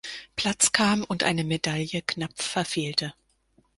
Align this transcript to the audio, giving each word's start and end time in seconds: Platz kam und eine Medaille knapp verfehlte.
Platz 0.35 0.71
kam 0.71 1.03
und 1.03 1.21
eine 1.21 1.43
Medaille 1.43 2.01
knapp 2.01 2.41
verfehlte. 2.41 3.13